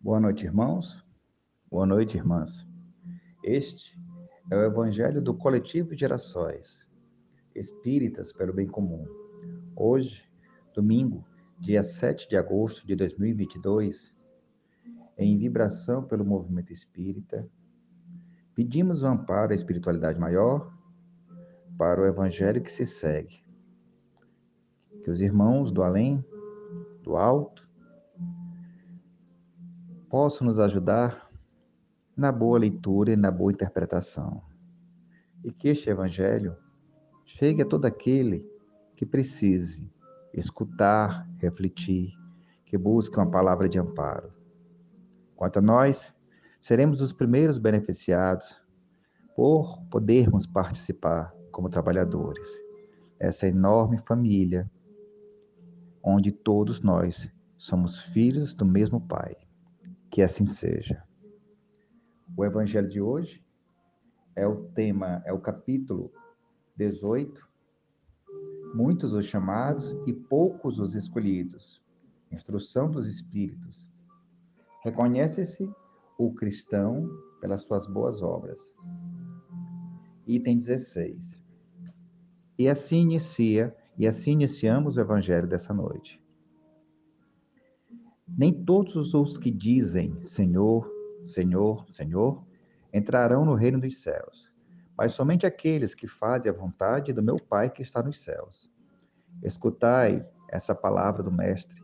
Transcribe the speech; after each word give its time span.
Boa 0.00 0.20
noite, 0.20 0.46
irmãos. 0.46 1.04
Boa 1.68 1.84
noite, 1.84 2.16
irmãs. 2.16 2.64
Este 3.42 4.00
é 4.48 4.56
o 4.56 4.62
Evangelho 4.62 5.20
do 5.20 5.34
Coletivo 5.34 5.92
Gerações, 5.92 6.88
Espíritas 7.52 8.32
pelo 8.32 8.52
Bem 8.52 8.68
Comum. 8.68 9.04
Hoje, 9.74 10.22
domingo, 10.72 11.26
dia 11.58 11.82
7 11.82 12.28
de 12.28 12.36
agosto 12.36 12.86
de 12.86 12.94
2022, 12.94 14.14
em 15.18 15.36
vibração 15.36 16.04
pelo 16.04 16.24
movimento 16.24 16.72
espírita, 16.72 17.44
pedimos 18.54 19.02
o 19.02 19.06
amparo 19.06 19.50
à 19.50 19.54
espiritualidade 19.56 20.18
maior 20.18 20.72
para 21.76 22.00
o 22.00 22.06
Evangelho 22.06 22.62
que 22.62 22.70
se 22.70 22.86
segue. 22.86 23.44
Que 25.02 25.10
os 25.10 25.20
irmãos 25.20 25.72
do 25.72 25.82
além, 25.82 26.24
do 27.02 27.16
alto, 27.16 27.67
possam 30.08 30.46
nos 30.46 30.58
ajudar 30.58 31.28
na 32.16 32.32
boa 32.32 32.58
leitura 32.58 33.12
e 33.12 33.16
na 33.16 33.30
boa 33.30 33.52
interpretação. 33.52 34.42
E 35.44 35.52
que 35.52 35.68
este 35.68 35.88
Evangelho 35.90 36.56
chegue 37.24 37.62
a 37.62 37.66
todo 37.66 37.84
aquele 37.84 38.44
que 38.96 39.06
precise 39.06 39.88
escutar, 40.32 41.28
refletir, 41.38 42.12
que 42.66 42.76
busque 42.76 43.16
uma 43.16 43.30
palavra 43.30 43.68
de 43.68 43.78
amparo. 43.78 44.32
Quanto 45.36 45.60
a 45.60 45.62
nós, 45.62 46.12
seremos 46.60 47.00
os 47.00 47.12
primeiros 47.12 47.58
beneficiados 47.58 48.60
por 49.36 49.80
podermos 49.90 50.46
participar 50.46 51.32
como 51.52 51.68
trabalhadores. 51.68 52.48
Essa 53.20 53.46
enorme 53.46 53.98
família, 53.98 54.68
onde 56.02 56.32
todos 56.32 56.80
nós 56.80 57.30
somos 57.56 58.00
filhos 58.00 58.54
do 58.54 58.64
mesmo 58.64 59.00
Pai. 59.00 59.47
Que 60.18 60.22
assim 60.22 60.46
seja. 60.46 61.00
O 62.36 62.44
evangelho 62.44 62.88
de 62.88 63.00
hoje 63.00 63.40
é 64.34 64.44
o 64.48 64.64
tema, 64.70 65.22
é 65.24 65.32
o 65.32 65.38
capítulo 65.38 66.12
18. 66.74 67.48
Muitos 68.74 69.12
os 69.12 69.26
chamados 69.26 69.92
e 70.08 70.12
poucos 70.12 70.80
os 70.80 70.96
escolhidos. 70.96 71.80
Instrução 72.32 72.90
dos 72.90 73.06
espíritos. 73.06 73.88
Reconhece-se 74.82 75.72
o 76.18 76.34
cristão 76.34 77.08
pelas 77.40 77.62
suas 77.62 77.86
boas 77.86 78.20
obras. 78.20 78.74
Item 80.26 80.58
16. 80.58 81.40
E 82.58 82.68
assim 82.68 83.02
inicia, 83.02 83.72
e 83.96 84.04
assim 84.04 84.32
iniciamos 84.32 84.96
o 84.96 85.00
evangelho 85.00 85.46
dessa 85.46 85.72
noite. 85.72 86.20
Nem 88.36 88.52
todos 88.52 89.14
os 89.14 89.38
que 89.38 89.50
dizem 89.50 90.20
Senhor, 90.20 90.90
Senhor, 91.24 91.86
Senhor 91.90 92.44
entrarão 92.92 93.44
no 93.44 93.54
reino 93.54 93.80
dos 93.80 94.00
céus, 94.00 94.50
mas 94.96 95.12
somente 95.12 95.46
aqueles 95.46 95.94
que 95.94 96.06
fazem 96.06 96.50
a 96.50 96.54
vontade 96.54 97.12
do 97.12 97.22
meu 97.22 97.36
Pai 97.36 97.70
que 97.70 97.82
está 97.82 98.02
nos 98.02 98.20
céus. 98.20 98.70
Escutai 99.42 100.26
essa 100.50 100.74
palavra 100.74 101.22
do 101.22 101.30
Mestre, 101.30 101.80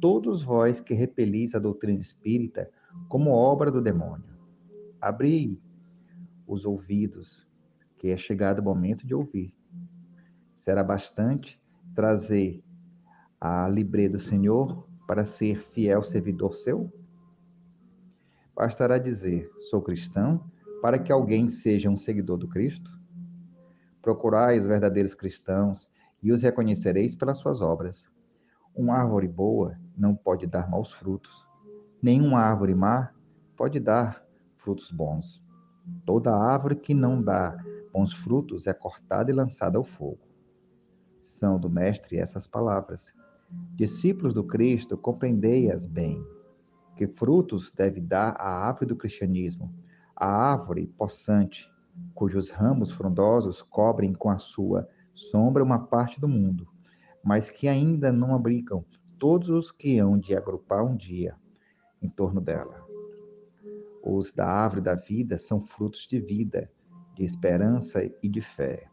todos 0.00 0.42
vós 0.42 0.80
que 0.80 0.94
repelis 0.94 1.54
a 1.54 1.58
doutrina 1.58 2.00
espírita 2.00 2.70
como 3.08 3.30
obra 3.30 3.70
do 3.70 3.82
demônio. 3.82 4.38
Abri 5.00 5.60
os 6.46 6.64
ouvidos, 6.64 7.46
que 7.98 8.08
é 8.08 8.16
chegado 8.16 8.58
o 8.60 8.64
momento 8.64 9.06
de 9.06 9.14
ouvir. 9.14 9.54
Será 10.56 10.82
bastante 10.82 11.60
trazer 11.94 12.62
a 13.40 13.68
libre 13.68 14.08
do 14.08 14.18
Senhor 14.18 14.89
para 15.10 15.24
ser 15.24 15.60
fiel 15.72 16.04
servidor 16.04 16.54
seu? 16.54 16.88
Bastará 18.54 18.96
dizer, 18.96 19.50
sou 19.68 19.82
cristão, 19.82 20.48
para 20.80 21.00
que 21.00 21.10
alguém 21.10 21.48
seja 21.48 21.90
um 21.90 21.96
seguidor 21.96 22.38
do 22.38 22.46
Cristo? 22.46 22.88
Procurai 24.00 24.56
os 24.60 24.68
verdadeiros 24.68 25.12
cristãos 25.12 25.90
e 26.22 26.30
os 26.30 26.42
reconhecereis 26.42 27.16
pelas 27.16 27.38
suas 27.38 27.60
obras. 27.60 28.08
Uma 28.72 28.98
árvore 28.98 29.26
boa 29.26 29.76
não 29.98 30.14
pode 30.14 30.46
dar 30.46 30.70
maus 30.70 30.92
frutos, 30.92 31.44
nenhuma 32.00 32.38
árvore 32.38 32.76
má 32.76 33.12
pode 33.56 33.80
dar 33.80 34.24
frutos 34.58 34.92
bons. 34.92 35.42
Toda 36.06 36.32
árvore 36.32 36.76
que 36.76 36.94
não 36.94 37.20
dá 37.20 37.58
bons 37.92 38.12
frutos 38.12 38.68
é 38.68 38.72
cortada 38.72 39.28
e 39.28 39.34
lançada 39.34 39.76
ao 39.76 39.82
fogo. 39.82 40.20
São 41.20 41.58
do 41.58 41.68
Mestre 41.68 42.16
essas 42.16 42.46
palavras. 42.46 43.12
Discípulos 43.74 44.34
do 44.34 44.44
Cristo, 44.44 44.96
compreendei-as 44.96 45.86
bem. 45.86 46.24
Que 46.96 47.06
frutos 47.06 47.72
deve 47.72 48.00
dar 48.00 48.36
a 48.38 48.66
árvore 48.66 48.86
do 48.86 48.96
cristianismo? 48.96 49.74
A 50.14 50.26
árvore 50.26 50.86
possante, 50.86 51.66
cujos 52.14 52.50
ramos 52.50 52.92
frondosos 52.92 53.62
cobrem 53.62 54.12
com 54.12 54.30
a 54.30 54.38
sua 54.38 54.88
sombra 55.14 55.64
uma 55.64 55.78
parte 55.78 56.20
do 56.20 56.28
mundo, 56.28 56.68
mas 57.24 57.50
que 57.50 57.68
ainda 57.68 58.12
não 58.12 58.34
abrigam 58.34 58.84
todos 59.18 59.48
os 59.48 59.72
que 59.72 59.98
hão 59.98 60.18
de 60.18 60.36
agrupar 60.36 60.84
um 60.84 60.96
dia 60.96 61.34
em 62.02 62.08
torno 62.08 62.40
dela. 62.40 62.86
Os 64.02 64.32
da 64.32 64.46
árvore 64.46 64.80
da 64.80 64.94
vida 64.94 65.36
são 65.36 65.60
frutos 65.60 66.06
de 66.06 66.18
vida, 66.18 66.70
de 67.14 67.24
esperança 67.24 68.02
e 68.22 68.28
de 68.28 68.40
fé. 68.40 68.88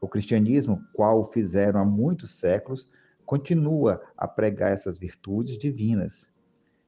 O 0.00 0.08
cristianismo, 0.08 0.80
qual 0.92 1.30
fizeram 1.32 1.80
há 1.80 1.84
muitos 1.84 2.34
séculos, 2.34 2.88
continua 3.24 4.02
a 4.16 4.28
pregar 4.28 4.72
essas 4.72 4.98
virtudes 4.98 5.58
divinas, 5.58 6.30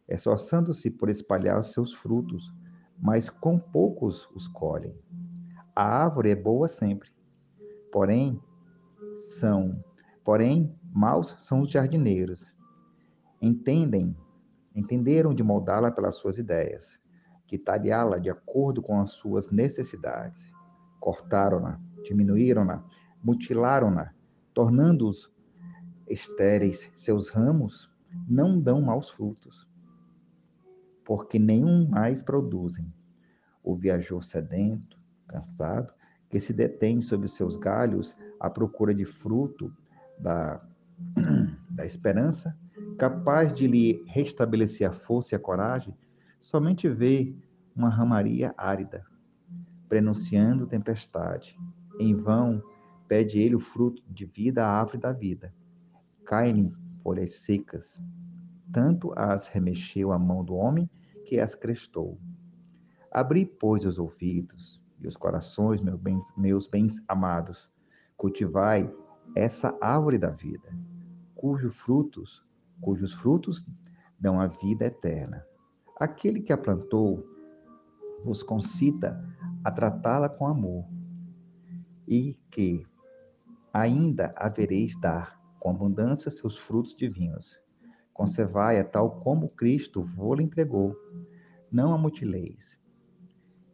esforçando-se 0.09 0.91
por 0.91 1.09
espalhar 1.09 1.59
os 1.59 1.73
seus 1.73 1.93
frutos, 1.95 2.53
mas 2.99 3.29
com 3.29 3.59
poucos 3.59 4.29
os 4.35 4.47
colhem. 4.49 4.95
A 5.75 5.85
árvore 5.85 6.31
é 6.31 6.37
boa 6.37 6.69
sempre, 6.69 7.11
porém 7.93 8.41
são, 9.39 9.83
porém 10.25 10.75
maus 10.93 11.35
são 11.39 11.63
os 11.63 11.71
jardineiros. 11.71 12.53
Entendem, 13.41 14.17
entenderam 14.75 15.35
de 15.35 15.43
moldá-la 15.43 15.91
pelas 15.91 16.17
suas 16.17 16.39
ideias, 16.39 16.99
de 17.47 17.59
talhá-la 17.59 18.19
de 18.19 18.31
acordo 18.31 18.81
com 18.81 19.01
as 19.01 19.11
suas 19.11 19.51
necessidades. 19.51 20.51
Cortaram-na, 21.01 21.81
diminuíram-na, 22.03 22.83
mutilaram-na, 23.23 24.13
tornando-os 24.55 25.31
estéreis 26.09 26.91
seus 26.95 27.29
ramos 27.29 27.91
não 28.29 28.61
dão 28.61 28.81
maus 28.81 29.11
frutos, 29.11 29.69
porque 31.05 31.39
nenhum 31.39 31.89
mais 31.89 32.23
produzem. 32.23 32.93
O 33.63 33.75
viajor 33.75 34.25
sedento, 34.25 34.99
cansado, 35.27 35.93
que 36.31 36.39
se 36.39 36.53
detém 36.53 37.01
sob 37.01 37.27
os 37.27 37.35
seus 37.35 37.57
galhos 37.57 38.17
à 38.39 38.49
procura 38.49 38.95
de 38.95 39.05
fruto 39.05 39.73
da, 40.19 40.61
da 41.71 41.85
esperança, 41.85 42.57
capaz 42.97 43.53
de 43.53 43.67
lhe 43.67 44.05
restabelecer 44.07 44.89
a 44.89 44.93
força 44.93 45.35
e 45.35 45.37
a 45.37 45.41
coragem, 45.41 45.97
somente 46.41 46.89
vê 46.89 47.35
uma 47.75 47.89
ramaria 47.89 48.55
árida, 48.57 49.05
prenunciando 49.89 50.67
tempestade. 50.67 51.59
Em 51.99 52.15
vão 52.15 52.63
pede 53.09 53.39
ele 53.39 53.55
o 53.55 53.61
fruto 53.61 54.03
de 54.09 54.25
vida 54.25 54.65
à 54.65 54.81
árvore 54.81 54.99
da 54.99 55.13
vida 55.13 55.53
caem 56.27 56.73
folhas 57.03 57.37
secas. 57.37 58.03
Tanto 58.73 59.13
as 59.17 59.49
remexeu 59.49 60.13
a 60.13 60.19
mão 60.19 60.45
do 60.45 60.55
homem 60.55 60.91
que 61.25 61.39
as 61.39 61.55
crestou. 61.55 62.19
Abri, 63.11 63.47
pois, 63.47 63.87
os 63.87 63.99
ouvidos 63.99 64.83
e 65.01 65.07
os 65.07 65.17
corações, 65.17 65.81
meus 65.81 65.99
bens, 66.01 66.33
meus 66.37 66.67
bens 66.67 67.03
amados. 67.09 67.71
Cultivai 68.17 68.93
essa 69.35 69.77
árvore 69.81 70.19
da 70.19 70.31
vida, 70.31 70.69
cujos 71.35 71.75
frutos, 71.77 72.45
cujos 72.81 73.13
frutos 73.13 73.65
dão 74.19 74.41
a 74.41 74.47
vida 74.47 74.87
eterna. 74.87 75.45
Aquele 75.99 76.41
que 76.41 76.53
a 76.53 76.59
plantou 76.59 77.27
vos 78.25 78.43
concita 78.43 79.23
a 79.65 79.71
tratá-la 79.71 80.29
com 80.29 80.47
amor, 80.47 80.85
e 82.09 82.39
que 82.51 82.87
ainda 83.73 84.33
havereis 84.37 84.99
dar 85.01 85.36
com 85.59 85.71
abundância 85.71 86.31
seus 86.31 86.59
frutos 86.59 86.95
divinos. 86.95 87.59
Conservai-a 88.13 88.85
tal 88.85 89.21
como 89.21 89.49
Cristo 89.51 90.03
vos 90.03 90.41
entregou. 90.41 90.97
Não 91.71 91.93
a 91.93 91.99
mutileis. 91.99 92.81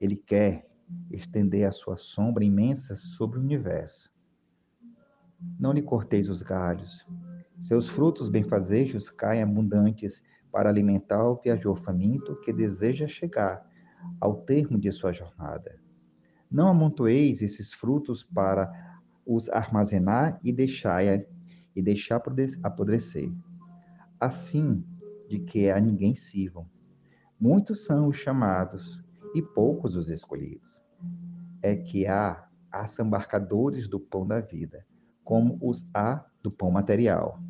Ele 0.00 0.16
quer 0.16 0.68
estender 1.10 1.64
a 1.64 1.72
sua 1.72 1.96
sombra 1.96 2.44
imensa 2.44 2.96
sobre 2.96 3.38
o 3.38 3.42
universo. 3.42 4.10
Não 5.58 5.72
lhe 5.72 5.82
corteis 5.82 6.28
os 6.28 6.42
galhos. 6.42 7.06
Seus 7.60 7.88
frutos 7.88 8.28
benfazejos 8.28 9.10
caem 9.10 9.42
abundantes 9.42 10.22
para 10.50 10.68
alimentar 10.68 11.24
o 11.28 11.40
viajor 11.40 11.78
faminto 11.78 12.36
que 12.40 12.52
deseja 12.52 13.06
chegar 13.06 13.64
ao 14.20 14.42
termo 14.42 14.78
de 14.78 14.90
sua 14.90 15.12
jornada. 15.12 15.80
Não 16.50 16.68
amontoeis 16.68 17.40
esses 17.40 17.72
frutos 17.72 18.22
para 18.22 18.70
os 19.24 19.48
armazenar 19.48 20.38
e 20.42 20.52
deixai 20.52 21.08
e 21.74 21.82
deixar 21.82 22.22
apodrecer, 22.62 23.32
assim 24.20 24.84
de 25.28 25.38
que 25.38 25.70
a 25.70 25.80
ninguém 25.80 26.14
sirvam. 26.14 26.66
Muitos 27.40 27.84
são 27.84 28.08
os 28.08 28.16
chamados 28.16 29.02
e 29.34 29.42
poucos 29.42 29.96
os 29.96 30.08
escolhidos. 30.08 30.80
É 31.62 31.74
que 31.74 32.06
há 32.06 32.46
assambarcadores 32.70 33.88
do 33.88 33.98
pão 33.98 34.26
da 34.26 34.40
vida, 34.40 34.84
como 35.24 35.58
os 35.60 35.86
há 35.94 36.24
do 36.42 36.50
pão 36.50 36.70
material. 36.70 37.40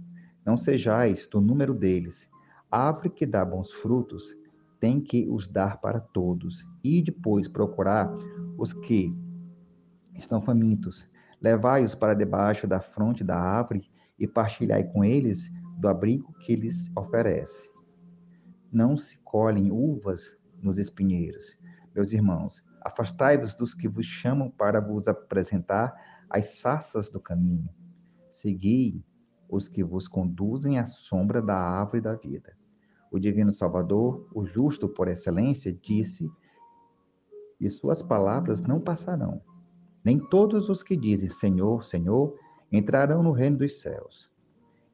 Não 0.45 0.57
sejais 0.57 1.27
do 1.27 1.41
número 1.41 1.75
deles. 1.75 2.29
árvore 2.71 3.11
que 3.11 3.27
dá 3.27 3.45
bons 3.45 3.73
frutos 3.73 4.35
tem 4.81 5.01
que 5.01 5.29
os 5.29 5.47
dar 5.47 5.81
para 5.81 6.01
todos, 6.01 6.67
e 6.83 7.01
depois 7.01 7.47
procurar 7.47 8.11
os 8.59 8.73
que 8.73 9.15
estão 10.17 10.43
famintos. 10.43 11.09
Levai-os 11.41 11.95
para 11.95 12.15
debaixo 12.15 12.67
da 12.67 12.81
fronte 12.81 13.23
da 13.23 13.37
árvore 13.37 13.89
e 14.19 14.27
partilhai 14.27 14.85
com 14.85 15.05
eles 15.05 15.51
do 15.79 15.89
abrigo 15.89 16.33
que 16.41 16.55
lhes 16.55 16.91
oferece. 16.97 17.69
Não 18.71 18.97
se 18.97 19.19
colhem 19.19 19.71
uvas 19.71 20.37
nos 20.63 20.79
espinheiros. 20.79 21.57
Meus 21.95 22.13
irmãos, 22.13 22.63
afastai-vos 22.83 23.55
dos 23.55 23.75
que 23.75 23.89
vos 23.89 24.07
chamam 24.07 24.51
para 24.51 24.81
vos 24.81 25.09
apresentar 25.09 25.95
as 26.31 26.61
saças 26.61 27.11
do 27.11 27.21
caminho. 27.21 27.69
Segui 28.29 29.05
os 29.49 29.69
que 29.69 29.85
vos 29.85 30.09
conduzem 30.09 30.79
à 30.79 30.87
sombra 30.87 31.43
da 31.43 31.57
árvore 31.57 32.01
da 32.01 32.15
vida. 32.15 32.57
O 33.11 33.19
divino 33.19 33.53
Salvador, 33.53 34.27
o 34.35 34.47
justo 34.47 34.89
por 34.89 35.09
excelência, 35.09 35.71
disse: 35.71 36.31
E 37.61 37.69
suas 37.69 38.03
palavras 38.03 38.63
não 38.63 38.81
passarão. 38.81 39.43
Nem 40.03 40.19
todos 40.19 40.71
os 40.71 40.83
que 40.83 40.97
dizem 40.97 41.29
Senhor, 41.29 41.85
Senhor 41.85 42.35
entrarão 42.73 43.23
no 43.23 43.33
reino 43.33 43.59
dos 43.59 43.81
céus. 43.81 44.31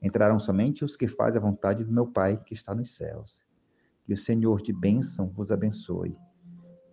Entrarão 0.03 0.39
somente 0.39 0.85
os 0.85 0.97
que 0.97 1.09
fazem 1.09 1.41
a 1.41 1.45
vontade 1.45 1.85
do 1.85 1.93
meu 1.93 2.07
Pai 2.07 2.43
que 2.45 2.55
está 2.55 2.75
nos 2.75 2.95
céus. 2.95 3.41
Que 4.05 4.13
o 4.13 4.19
Senhor 4.19 4.61
de 4.61 4.73
bênção 4.73 5.29
vos 5.29 5.51
abençoe. 5.51 6.17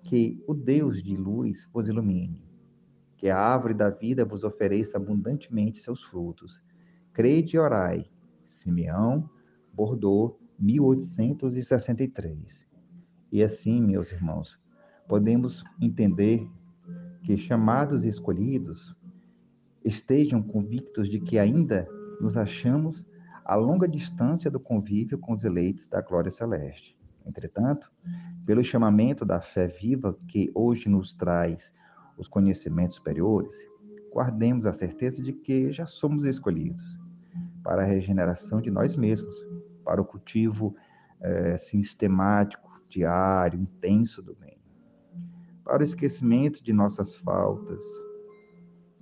Que 0.04 0.42
o 0.48 0.54
Deus 0.54 1.02
de 1.02 1.18
luz 1.18 1.68
vos 1.74 1.88
ilumine. 1.88 2.42
Que 3.18 3.30
a 3.30 3.38
árvore 3.38 3.74
da 3.74 3.90
vida 3.90 4.24
vos 4.24 4.44
ofereça 4.44 4.98
abundantemente 4.98 5.80
seus 5.80 6.04
frutos 6.04 6.64
Crede 7.16 7.56
e 7.56 7.60
orai. 7.60 8.06
Simeão, 8.46 9.28
Bordeaux, 9.72 10.38
1863. 10.60 12.68
E 13.31 13.42
assim, 13.42 13.81
meus 13.81 14.12
irmãos, 14.12 14.60
podemos 15.08 15.64
entender 15.81 16.46
que 17.24 17.38
chamados 17.38 18.04
e 18.04 18.10
escolhidos 18.10 18.94
estejam 19.86 20.42
convictos 20.42 21.08
de 21.08 21.20
que 21.20 21.38
ainda 21.38 21.88
nos 22.20 22.36
achamos 22.36 23.06
a 23.46 23.54
longa 23.56 23.88
distância 23.88 24.50
do 24.50 24.60
convívio 24.60 25.20
com 25.20 25.34
os 25.34 25.44
eleitos 25.44 25.88
da 25.88 26.02
glória 26.02 26.32
celeste. 26.32 26.98
Entretanto, 27.24 27.92
pelo 28.46 28.64
chamamento 28.64 29.24
da 29.24 29.40
fé 29.40 29.68
viva 29.68 30.18
que 30.28 30.52
hoje 30.54 30.90
nos 30.90 31.14
traz 31.14 31.72
os 32.18 32.28
conhecimentos 32.28 32.98
superiores, 32.98 33.56
guardemos 34.12 34.66
a 34.66 34.74
certeza 34.74 35.22
de 35.22 35.34
que 35.34 35.72
já 35.72 35.86
somos 35.86 36.26
escolhidos 36.26 36.84
para 37.64 37.84
a 37.84 37.86
regeneração 37.86 38.62
de 38.62 38.72
nós 38.72 38.96
mesmos, 38.96 39.36
para 39.84 40.02
o 40.02 40.06
cultivo 40.06 40.76
é, 41.20 41.58
sistemático, 41.58 42.81
diário, 42.88 43.60
intenso 43.60 44.22
do 44.22 44.36
bem, 44.36 44.58
para 45.64 45.81
o 45.81 45.86
esquecimento 45.86 46.64
de 46.64 46.72
nossas 46.72 47.16
faltas, 47.16 47.81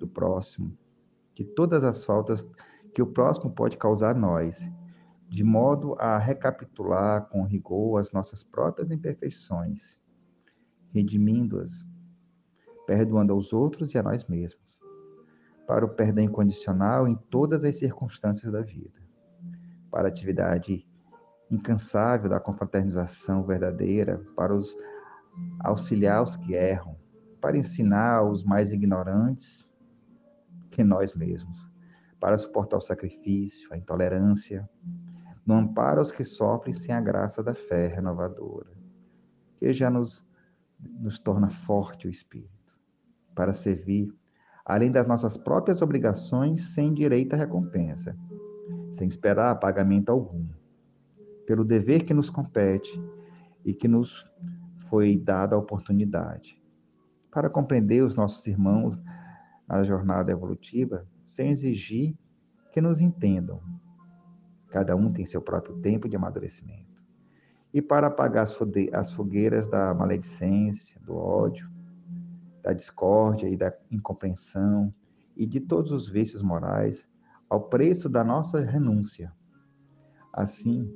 do 0.04 0.08
próximo, 0.08 0.78
de 1.34 1.46
todas 1.46 1.84
as 1.84 2.04
faltas 2.04 2.46
que 2.94 3.02
o 3.02 3.08
próximo 3.08 3.50
pode 3.50 3.78
causar 3.78 4.12
a 4.12 4.20
nós, 4.20 4.60
de 5.30 5.44
modo 5.44 5.96
a 5.98 6.18
recapitular 6.18 7.28
com 7.30 7.44
rigor 7.44 8.00
as 8.00 8.12
nossas 8.12 8.44
próprias 8.44 8.92
imperfeições, 8.92 9.98
redimindo-as, 10.94 11.86
perdoando 12.86 13.32
aos 13.32 13.54
outros 13.54 13.94
e 13.94 13.98
a 13.98 14.04
nós 14.04 14.26
mesmos 14.26 14.84
para 15.66 15.86
o 15.86 15.90
perdão 15.90 16.26
incondicional 16.26 17.08
em 17.08 17.16
todas 17.16 17.64
as 17.64 17.78
circunstâncias 17.78 18.52
da 18.52 18.62
vida, 18.62 19.02
para 19.90 20.10
a 20.10 20.12
atividade 20.12 20.86
incansável 21.50 22.30
da 22.30 22.40
confraternização 22.40 23.44
verdadeira, 23.44 24.22
para 24.36 24.54
os 24.54 24.78
auxiliar 25.62 26.22
os 26.22 26.36
que 26.36 26.54
erram, 26.54 26.98
para 27.40 27.58
ensinar 27.58 28.24
os 28.24 28.44
mais 28.44 28.74
ignorantes 28.74 29.72
que 30.74 30.84
nós 30.84 31.14
mesmos, 31.14 31.70
para 32.20 32.38
suportar 32.38 32.78
o 32.78 32.82
sacrifício, 32.82 33.72
a 33.72 33.78
intolerância, 33.78 34.68
no 35.46 35.56
amparo 35.56 36.00
aos 36.00 36.12
que 36.12 36.24
sofrem 36.24 36.74
sem 36.74 36.94
a 36.94 37.00
graça 37.00 37.44
da 37.44 37.54
fé 37.54 37.88
renovadora, 37.88 38.72
que 39.58 39.72
já 39.72 39.90
nos, 39.90 40.26
nos 40.80 41.20
torna 41.20 41.50
forte 41.50 42.08
o 42.08 42.10
espírito, 42.10 42.74
para 43.36 43.54
servir 43.54 44.12
além 44.66 44.92
das 44.92 45.06
nossas 45.06 45.38
próprias 45.38 45.82
obrigações, 45.82 46.74
sem 46.74 46.94
direito 46.94 47.34
à 47.34 47.38
recompensa, 47.38 48.18
sem 48.98 49.08
esperar 49.08 49.60
pagamento 49.60 50.10
algum, 50.10 50.48
pelo 51.46 51.66
dever 51.66 52.04
que 52.04 52.14
nos 52.14 52.30
compete 52.30 52.90
e 53.66 53.74
que 53.74 53.88
nos 53.88 54.26
foi 54.90 55.18
dada 55.18 55.56
a 55.56 55.60
oportunidade, 55.60 56.58
para 57.30 57.50
compreender 57.50 58.02
os 58.04 58.16
nossos 58.16 58.46
irmãos 58.48 59.02
na 59.68 59.84
jornada 59.84 60.32
evolutiva, 60.32 61.08
sem 61.26 61.50
exigir 61.50 62.16
que 62.72 62.82
nos 62.82 63.00
entendam. 63.00 63.62
Cada 64.70 64.96
um 64.96 65.12
tem 65.12 65.26
seu 65.26 65.42
próprio 65.42 65.80
tempo 65.80 66.10
de 66.10 66.16
amadurecimento. 66.16 67.02
E 67.74 67.82
para 67.82 68.08
apagar 68.08 68.46
as 68.94 69.12
fogueiras 69.14 69.68
da 69.68 69.94
maledicência, 69.94 71.00
do 71.02 71.16
ódio, 71.16 71.70
da 72.62 72.74
discórdia 72.74 73.48
e 73.48 73.58
da 73.58 73.74
incompreensão 73.92 74.94
e 75.36 75.46
de 75.46 75.60
todos 75.60 75.92
os 75.92 76.10
vícios 76.10 76.42
morais, 76.42 77.08
ao 77.50 77.70
preço 77.70 78.08
da 78.08 78.24
nossa 78.24 78.62
renúncia. 78.62 79.32
Assim, 80.32 80.92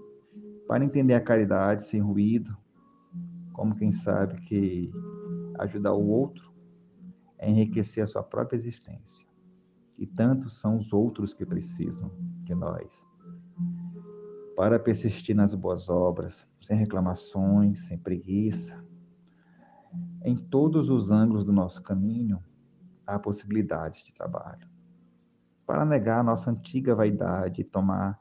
para 0.67 0.83
entender 0.83 1.13
a 1.13 1.21
caridade 1.21 1.83
sem 1.83 1.99
ruído, 1.99 2.55
como 3.53 3.75
quem 3.75 3.91
sabe 3.91 4.39
que 4.41 4.91
ajudar 5.59 5.93
o 5.93 6.07
outro 6.07 6.46
é 7.37 7.49
enriquecer 7.49 8.03
a 8.03 8.07
sua 8.07 8.23
própria 8.23 8.57
existência. 8.57 9.25
E 9.97 10.05
tantos 10.05 10.59
são 10.59 10.77
os 10.77 10.93
outros 10.93 11.33
que 11.33 11.45
precisam 11.45 12.11
de 12.43 12.53
nós. 12.53 13.05
Para 14.55 14.79
persistir 14.79 15.35
nas 15.35 15.53
boas 15.53 15.89
obras, 15.89 16.47
sem 16.61 16.77
reclamações, 16.77 17.87
sem 17.87 17.97
preguiça, 17.97 18.83
em 20.23 20.35
todos 20.35 20.89
os 20.89 21.11
ângulos 21.11 21.45
do 21.45 21.53
nosso 21.53 21.81
caminho 21.81 22.43
há 23.05 23.17
possibilidades 23.17 24.03
de 24.03 24.13
trabalho. 24.13 24.67
Para 25.65 25.85
negar 25.85 26.19
a 26.19 26.23
nossa 26.23 26.51
antiga 26.51 26.95
vaidade 26.95 27.61
e 27.61 27.63
tomar 27.63 28.19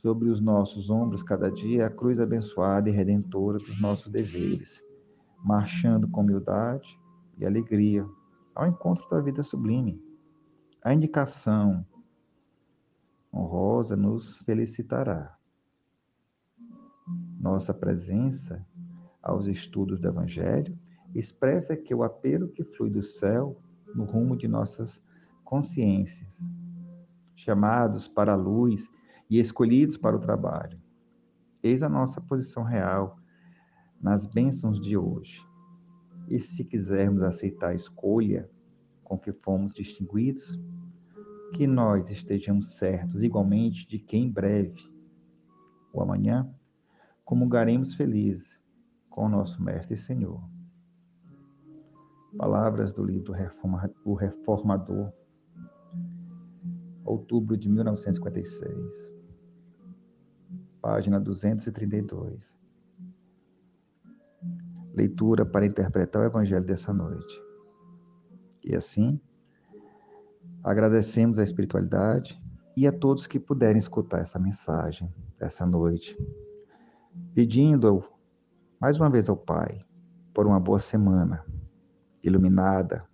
sobre 0.00 0.28
os 0.28 0.40
nossos 0.40 0.90
ombros 0.90 1.22
cada 1.22 1.50
dia 1.50 1.86
a 1.86 1.90
cruz 1.90 2.18
abençoada 2.18 2.88
e 2.88 2.92
redentora 2.92 3.58
dos 3.58 3.80
nossos 3.80 4.10
deveres, 4.10 4.82
marchando 5.44 6.08
com 6.08 6.22
humildade 6.22 6.98
e 7.38 7.44
alegria 7.44 8.06
ao 8.54 8.66
encontro 8.66 9.08
da 9.10 9.20
vida 9.20 9.42
sublime. 9.42 10.02
A 10.82 10.92
indicação 10.92 11.86
honrosa 13.32 13.96
nos 13.96 14.36
felicitará. 14.38 15.36
Nossa 17.40 17.72
presença 17.72 18.64
aos 19.22 19.46
estudos 19.46 20.00
do 20.00 20.08
Evangelho, 20.08 20.78
expressa 21.14 21.76
que 21.76 21.94
o 21.94 22.02
apelo 22.02 22.48
que 22.48 22.64
flui 22.64 22.90
do 22.90 23.02
céu 23.02 23.56
no 23.94 24.04
rumo 24.04 24.36
de 24.36 24.48
nossas 24.48 25.02
consciências, 25.44 26.38
chamados 27.36 28.08
para 28.08 28.32
a 28.32 28.36
luz 28.36 28.88
e 29.28 29.38
escolhidos 29.38 29.96
para 29.96 30.16
o 30.16 30.20
trabalho. 30.20 30.80
Eis 31.62 31.82
a 31.82 31.88
nossa 31.88 32.20
posição 32.20 32.64
real 32.64 33.18
nas 34.00 34.26
bênçãos 34.26 34.80
de 34.80 34.96
hoje. 34.96 35.40
E 36.32 36.40
se 36.40 36.64
quisermos 36.64 37.20
aceitar 37.20 37.72
a 37.72 37.74
escolha 37.74 38.48
com 39.04 39.18
que 39.18 39.34
fomos 39.34 39.70
distinguidos, 39.74 40.58
que 41.52 41.66
nós 41.66 42.10
estejamos 42.10 42.68
certos 42.78 43.22
igualmente 43.22 43.86
de 43.86 43.98
que 43.98 44.16
em 44.16 44.30
breve, 44.30 44.80
o 45.92 46.00
amanhã, 46.00 46.50
comungaremos 47.22 47.92
felizes 47.94 48.64
com 49.10 49.26
o 49.26 49.28
nosso 49.28 49.62
Mestre 49.62 49.92
e 49.92 49.98
Senhor. 49.98 50.42
Palavras 52.38 52.94
do 52.94 53.04
livro 53.04 53.34
O 54.02 54.14
Reformador, 54.14 55.12
outubro 57.04 57.58
de 57.58 57.68
1956, 57.68 59.12
página 60.80 61.20
232. 61.20 62.61
Leitura 64.94 65.44
para 65.44 65.66
interpretar 65.66 66.22
o 66.22 66.26
Evangelho 66.26 66.64
dessa 66.64 66.92
noite. 66.92 67.42
E 68.64 68.76
assim, 68.76 69.20
agradecemos 70.62 71.38
a 71.38 71.44
espiritualidade 71.44 72.40
e 72.76 72.86
a 72.86 72.92
todos 72.92 73.26
que 73.26 73.40
puderem 73.40 73.78
escutar 73.78 74.20
essa 74.20 74.38
mensagem 74.38 75.12
essa 75.40 75.66
noite, 75.66 76.16
pedindo 77.34 78.04
mais 78.80 78.96
uma 78.96 79.10
vez 79.10 79.28
ao 79.28 79.36
Pai 79.36 79.84
por 80.32 80.46
uma 80.46 80.60
boa 80.60 80.78
semana, 80.78 81.44
iluminada, 82.22 83.06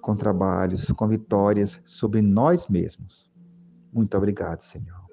com 0.00 0.16
trabalhos, 0.16 0.90
com 0.90 1.08
vitórias 1.08 1.80
sobre 1.84 2.20
nós 2.20 2.66
mesmos. 2.68 3.30
Muito 3.92 4.16
obrigado, 4.16 4.60
Senhor, 4.60 5.06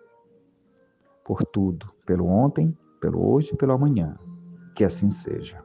por 1.24 1.44
tudo, 1.46 1.94
pelo 2.06 2.26
ontem, 2.28 2.78
pelo 3.00 3.26
hoje 3.32 3.52
e 3.54 3.58
pelo 3.58 3.74
amanhã. 3.74 4.18
Que 4.76 4.84
assim 4.84 5.10
seja. 5.10 5.64